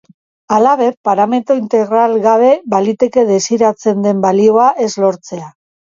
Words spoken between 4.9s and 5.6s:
lortzea.